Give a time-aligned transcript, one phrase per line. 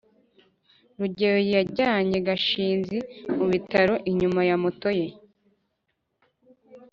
[0.99, 2.97] rugeyo yajyanye gashinzi
[3.35, 5.07] mu bitaro inyuma ya moto ye